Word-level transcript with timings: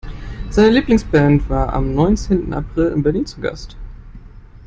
Seine 0.49 0.71
Lieblingsband 0.71 1.47
war 1.47 1.71
am 1.73 1.93
neunzehnten 1.93 2.55
April 2.55 2.87
in 2.87 3.03
Berlin 3.03 3.27
zu 3.27 3.39
Gast. 3.39 3.77